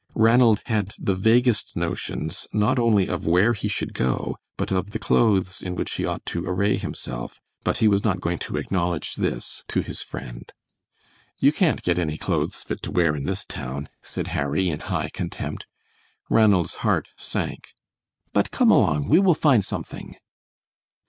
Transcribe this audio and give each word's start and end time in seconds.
Ranald 0.15 0.61
had 0.65 0.93
the 0.97 1.13
vaguest 1.13 1.75
notions 1.75 2.47
not 2.51 2.79
only 2.79 3.07
of 3.07 3.27
where 3.27 3.53
he 3.53 3.67
should 3.67 3.93
go, 3.93 4.35
but 4.57 4.71
of 4.71 4.89
the 4.89 4.97
clothes 4.97 5.61
in 5.61 5.75
which 5.75 5.91
he 5.93 6.07
ought 6.07 6.25
to 6.25 6.43
array 6.47 6.77
himself, 6.77 7.39
but 7.63 7.77
he 7.77 7.87
was 7.87 8.03
not 8.03 8.19
going 8.19 8.39
to 8.39 8.57
acknowledge 8.57 9.13
this 9.13 9.63
to 9.67 9.81
his 9.81 10.01
friend. 10.01 10.51
"You 11.37 11.53
can't 11.53 11.83
get 11.83 11.99
any 11.99 12.17
clothes 12.17 12.55
fit 12.63 12.81
to 12.81 12.91
wear 12.91 13.15
in 13.15 13.25
this 13.25 13.45
town," 13.45 13.89
said 14.01 14.29
Harry, 14.29 14.69
in 14.71 14.79
high 14.79 15.11
contempt. 15.13 15.67
Ranald's 16.31 16.77
heart 16.81 17.09
sank. 17.15 17.67
"But 18.33 18.49
come 18.49 18.71
along, 18.71 19.07
we 19.07 19.19
will 19.19 19.35
find 19.35 19.63
something." 19.63 20.15